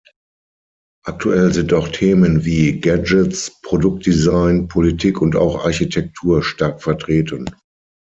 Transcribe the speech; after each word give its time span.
Aktuell 1.05 1.53
sind 1.53 1.73
auch 1.73 1.87
Themen 1.89 2.43
wie 2.43 2.79
Gadgets, 2.81 3.61
Produktdesign, 3.61 4.67
Politik 4.67 5.21
und 5.21 5.35
auch 5.35 5.63
Architektur 5.63 6.41
stark 6.41 6.81
vertreten. 6.81 7.45